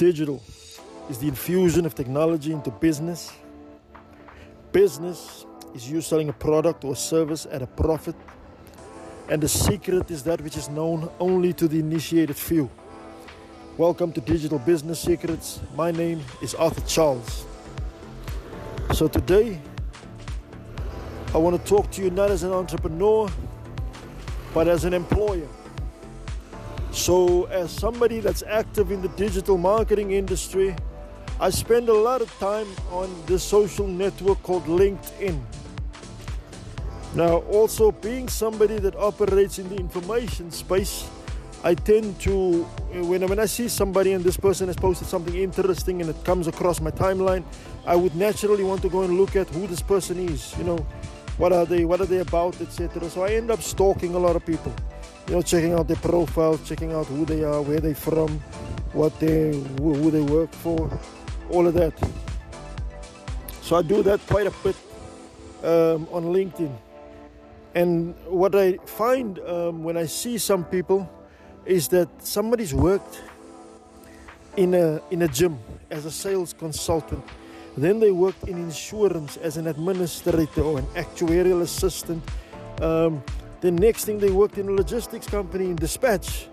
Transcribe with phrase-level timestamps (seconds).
[0.00, 0.42] Digital
[1.10, 3.34] is the infusion of technology into business.
[4.72, 5.44] Business
[5.74, 8.14] is you selling a product or service at a profit.
[9.28, 12.70] And the secret is that which is known only to the initiated few.
[13.76, 15.60] Welcome to Digital Business Secrets.
[15.76, 17.44] My name is Arthur Charles.
[18.94, 19.60] So today,
[21.34, 23.28] I want to talk to you not as an entrepreneur,
[24.54, 25.46] but as an employer.
[26.92, 30.74] So, as somebody that's active in the digital marketing industry,
[31.38, 35.40] I spend a lot of time on this social network called LinkedIn.
[37.14, 41.08] Now, also being somebody that operates in the information space,
[41.62, 45.34] I tend to, eh, when, when I see somebody and this person has posted something
[45.34, 47.44] interesting and it comes across my timeline,
[47.86, 50.86] I would naturally want to go and look at who this person is, you know,
[51.36, 53.08] what are they, what are they about, etc.
[53.10, 54.72] So I end up stalking a lot of people,
[55.28, 58.40] you know, checking out their profile, checking out who they are, where they're from,
[58.92, 60.90] what they, who, who they work for,
[61.50, 61.92] all of that.
[63.62, 64.76] So I do that quite a bit
[65.62, 66.76] um, on LinkedIn.
[67.74, 71.08] And what I find um, when I see some people
[71.64, 73.22] is that somebody's worked
[74.56, 75.58] in a in a gym
[75.90, 77.24] as a sales consultant.
[77.76, 82.22] Then they worked in insurance as an administrator or an actuarial assistant.
[82.82, 83.22] Um,
[83.60, 86.48] the next thing they worked in a logistics company in dispatch.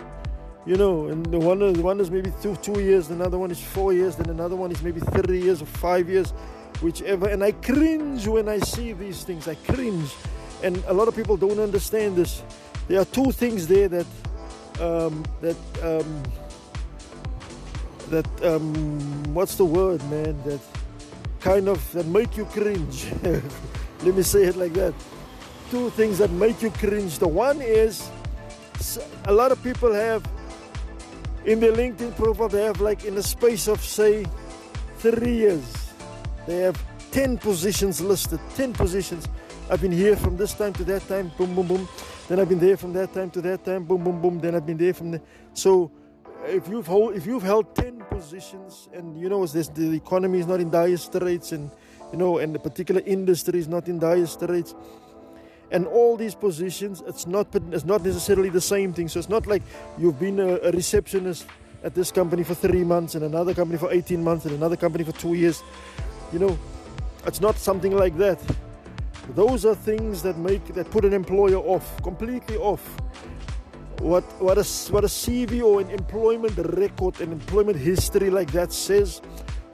[0.66, 3.64] You know, and the one, the one is maybe two, two years, another one is
[3.64, 6.32] four years, then another one is maybe 30 years or five years,
[6.82, 7.30] whichever.
[7.30, 9.48] And I cringe when I see these things.
[9.48, 10.12] I cringe
[10.64, 12.44] and a lot of people don't understand this.
[12.88, 14.06] There are two things there that
[14.80, 16.24] um, that um,
[18.10, 20.42] that um, what's the word, man?
[20.44, 20.60] That
[21.42, 23.08] kind of that make you cringe.
[24.04, 24.94] Let me say it like that.
[25.70, 27.20] Two things that make you cringe.
[27.20, 28.10] The one is
[29.26, 30.24] a lot of people have
[31.46, 34.26] in their LinkedIn profile they have like in the space of say
[34.98, 35.94] three years
[36.46, 39.28] they have 10 positions listed 10 positions
[39.70, 41.90] I've been here from this time to that time, boom, boom, boom.
[42.30, 44.40] Then I've been there from that time to that time, boom, boom, boom.
[44.40, 45.22] Then I've been there from the.
[45.54, 45.92] So
[46.46, 50.48] if you've hold, if you've held ten positions, and you know this, the economy is
[50.48, 51.70] not in dire straits, and
[52.14, 54.74] you know, and the particular industry is not in dire straits,
[55.72, 59.08] and all these positions, it's not it's not necessarily the same thing.
[59.08, 59.64] So it's not like
[59.98, 61.46] you've been a, a receptionist
[61.84, 65.04] at this company for three months, and another company for 18 months, and another company
[65.04, 65.64] for two years.
[66.34, 66.60] You know,
[67.26, 68.40] it's not something like that
[69.36, 72.82] those are things that make that put an employer off, completely off.
[74.00, 78.72] What what a what a CV or an employment record, an employment history like that
[78.72, 79.22] says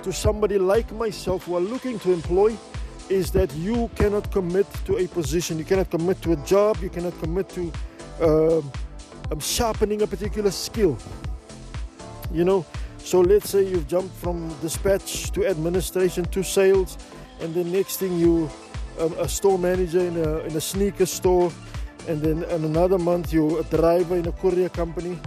[0.01, 2.57] to somebody like myself who are looking to employ
[3.09, 6.89] is that you cannot commit to a position, you cannot commit to a job, you
[6.89, 7.71] cannot commit to
[8.21, 8.71] um,
[9.31, 10.97] um, sharpening a particular skill.
[12.31, 12.65] You know,
[12.97, 16.97] so let's say you've jumped from dispatch to administration to sales,
[17.41, 18.49] and the next thing you
[18.99, 21.51] a, a store manager in a, in a sneaker store,
[22.07, 25.19] and then in another month you're a driver in a courier company.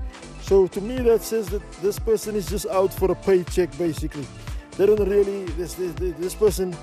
[0.42, 4.26] So to me, that says that this person is just out for a paycheck, basically.
[4.76, 5.44] They don't really.
[5.56, 6.76] This this, this person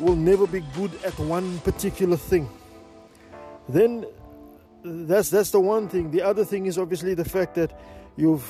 [0.00, 2.48] will never be good at one particular thing.
[3.68, 4.06] Then
[4.84, 6.10] that's that's the one thing.
[6.10, 7.72] The other thing is obviously the fact that
[8.16, 8.46] you've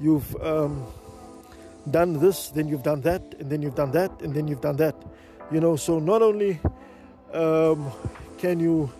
[0.00, 0.86] you've um,
[1.90, 4.76] done this, then you've done that, and then you've done that, and then you've done
[4.76, 4.94] that.
[5.52, 6.58] You know, so not only
[7.32, 7.90] um,
[8.38, 8.90] can you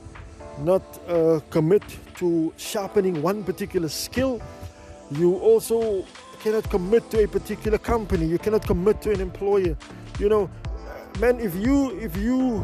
[0.59, 1.83] not uh, commit
[2.17, 4.41] to sharpening one particular skill?
[5.11, 6.05] You also
[6.43, 8.27] cannot commit to a particular company.
[8.27, 9.77] You cannot commit to an employer.
[10.19, 10.51] You know,
[11.19, 12.63] man, if you if you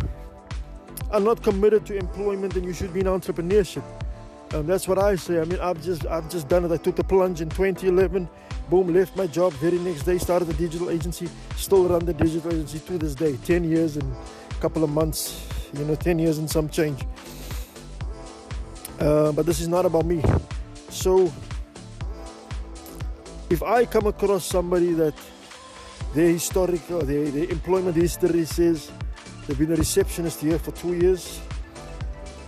[1.11, 3.83] are not committed to employment, then you should be in entrepreneurship.
[4.55, 5.41] Um, that's what I say.
[5.41, 6.73] I mean, I've just I've just done it.
[6.73, 8.29] I took the plunge in 2011.
[8.71, 9.53] Boom, left my job.
[9.55, 11.29] Very next day, started a digital agency.
[11.57, 13.37] Still run the digital agency to this day.
[13.45, 14.13] 10 years and
[14.51, 17.05] a couple of months you know 10 years and some change
[19.01, 20.23] uh, but this is not about me
[20.89, 21.33] so
[23.51, 25.15] if i come across somebody that
[26.17, 28.91] their historical uh, their, their employment history says
[29.47, 31.41] they've been a receptionist here for two years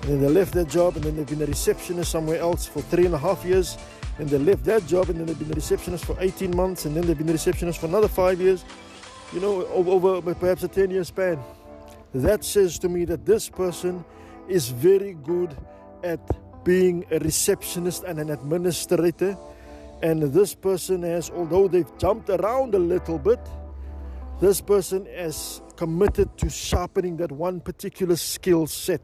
[0.03, 2.81] and then they left that job and then they've been a receptionist somewhere else for
[2.81, 3.77] three and a half years
[4.19, 6.97] and they left that job and then they've been a receptionist for 18 months and
[6.97, 8.65] then they've been a receptionist for another five years
[9.35, 11.39] you know over, over perhaps a 10 year span
[12.15, 14.03] that says to me that this person
[14.49, 15.55] is very good
[16.03, 16.21] at
[16.65, 19.37] being a receptionist and an administrator.
[20.03, 23.41] And this person has, although they've jumped around a little bit,
[24.41, 29.01] this person has committed to sharpening that one particular skill set.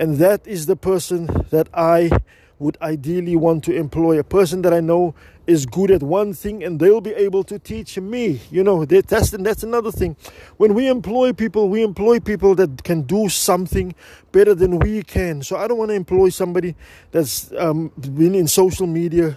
[0.00, 2.10] And that is the person that I
[2.58, 5.14] would ideally want to employ a person that I know
[5.46, 8.40] is good at one thing and they'll be able to teach me.
[8.50, 10.16] You know, that's, that's another thing.
[10.56, 13.94] When we employ people, we employ people that can do something
[14.30, 15.42] better than we can.
[15.42, 16.76] So I don't want to employ somebody
[17.10, 19.34] that's um, been in social media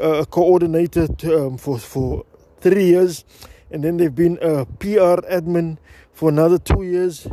[0.00, 2.24] uh, coordinator um, for, for
[2.60, 3.24] three years
[3.70, 5.78] and then they've been a PR admin
[6.12, 7.26] for another two years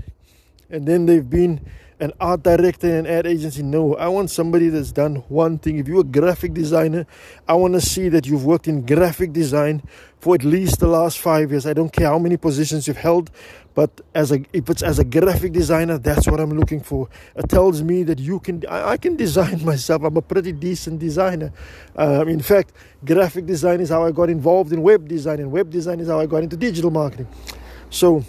[0.70, 1.60] and then they've been
[2.00, 3.62] an art director in an ad agency.
[3.62, 5.78] No, I want somebody that's done one thing.
[5.78, 7.06] If you're a graphic designer,
[7.48, 9.84] I want to see that you've worked in graphic design
[10.20, 11.66] for at least the last five years.
[11.66, 13.32] I don't care how many positions you've held,
[13.76, 17.10] but as a if it's as a graphic designer, that's what I'm looking for.
[17.36, 18.64] It tells me that you can.
[18.70, 20.04] I, I can design myself.
[20.04, 21.52] I'm a pretty decent designer.
[21.96, 22.74] Um, in fact,
[23.06, 26.20] graphic design is how I got involved in web design, and web design is how
[26.20, 27.28] I got into digital marketing.
[27.90, 28.24] So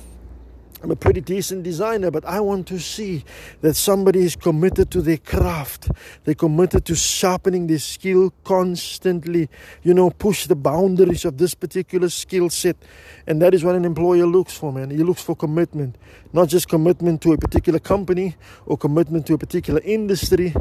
[0.83, 3.23] I'm a pretty decent designer, but I want to see
[3.61, 5.91] that somebody is committed to their craft.
[6.25, 9.51] They're committed to sharpening their skill constantly,
[9.83, 12.79] you know, push the boundaries of this particular skill set.
[13.27, 14.89] And that is what an employer looks for, man.
[14.89, 15.99] He looks for commitment,
[16.33, 20.55] not just commitment to a particular company or commitment to a particular industry,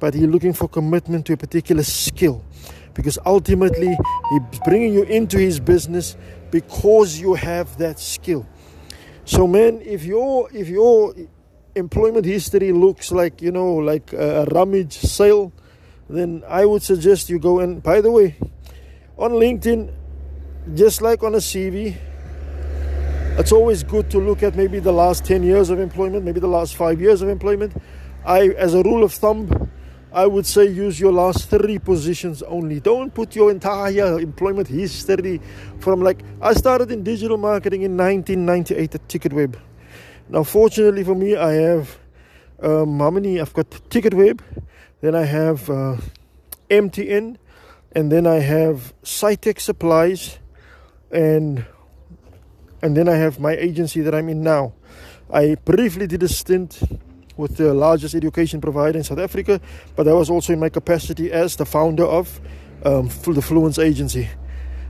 [0.00, 2.44] but he's looking for commitment to a particular skill.
[2.92, 3.96] Because ultimately,
[4.30, 6.16] he's bringing you into his business
[6.50, 8.44] because you have that skill.
[9.30, 11.14] So, man, if your if your
[11.76, 15.52] employment history looks like you know like a rummage sale,
[16.08, 17.80] then I would suggest you go and.
[17.80, 18.34] By the way,
[19.16, 19.94] on LinkedIn,
[20.74, 21.96] just like on a CV,
[23.38, 26.48] it's always good to look at maybe the last 10 years of employment, maybe the
[26.48, 27.80] last five years of employment.
[28.26, 29.69] I, as a rule of thumb,
[30.12, 32.80] I would say use your last three positions only.
[32.80, 35.40] Don't put your entire employment history
[35.78, 39.56] from like I started in digital marketing in 1998 at TicketWeb.
[40.28, 41.98] Now, fortunately for me, I have
[42.62, 43.40] um, how many?
[43.40, 44.40] I've got TicketWeb,
[45.00, 45.96] then I have uh,
[46.68, 47.36] MTN,
[47.92, 50.38] and then I have Cytec Supplies,
[51.10, 51.64] and
[52.82, 54.74] and then I have my agency that I'm in now.
[55.32, 56.80] I briefly did a stint
[57.40, 59.60] with the largest education provider in South Africa,
[59.96, 62.40] but that was also in my capacity as the founder of
[62.84, 64.28] um, the Fluence Agency.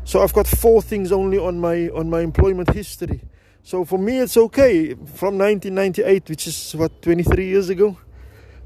[0.05, 3.23] So I've got four things only on my on my employment history.
[3.63, 4.95] So for me, it's okay.
[4.95, 7.99] From 1998, which is what 23 years ago,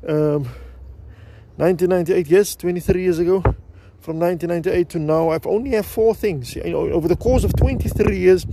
[0.07, 0.45] um,
[1.57, 3.43] 1998, yes, 23 years ago.
[4.01, 6.55] From 1998 to now, I've only had four things.
[6.57, 8.47] You know, over the course of 23 years,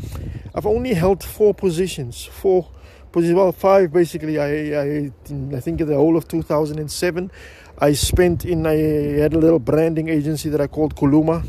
[0.55, 2.69] I've only held four positions, four
[3.13, 4.39] well, five basically.
[4.39, 5.11] I, I,
[5.55, 7.31] I think the whole of 2007,
[7.79, 8.65] I spent in.
[8.65, 8.75] I
[9.21, 11.43] had a little branding agency that I called Kuluma.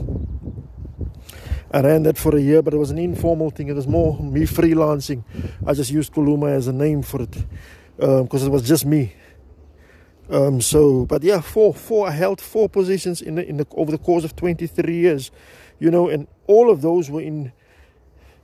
[1.74, 3.68] I ran that for a year, but it was an informal thing.
[3.68, 5.24] It was more me freelancing.
[5.66, 7.46] I just used Kuluma as a name for it
[7.96, 9.14] because um, it was just me.
[10.28, 12.08] Um, so, but yeah, four, four.
[12.08, 15.30] I held four positions in the, in the over the course of 23 years,
[15.78, 17.52] you know, and all of those were in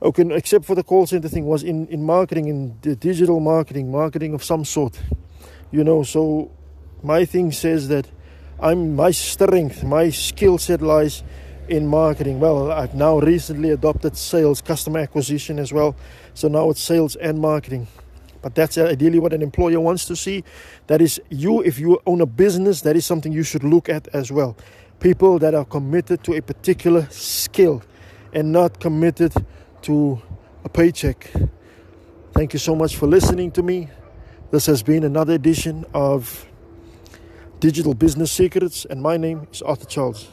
[0.01, 3.91] okay, except for the call center thing, was in, in marketing, in the digital marketing,
[3.91, 4.99] marketing of some sort.
[5.71, 6.51] You know, so
[7.03, 8.07] my thing says that
[8.59, 11.23] I'm my strength, my skill set lies
[11.69, 12.39] in marketing.
[12.39, 15.95] Well, I've now recently adopted sales, customer acquisition as well.
[16.33, 17.87] So now it's sales and marketing.
[18.41, 20.43] But that's ideally what an employer wants to see.
[20.87, 24.07] That is, you, if you own a business, that is something you should look at
[24.13, 24.55] as well.
[24.99, 27.83] People that are committed to a particular skill
[28.33, 29.33] and not committed
[29.83, 30.21] to
[30.63, 31.31] a paycheck.
[32.33, 33.89] Thank you so much for listening to me.
[34.51, 36.47] This has been another edition of
[37.59, 40.29] Digital Business Secrets, and my name is Arthur Charles.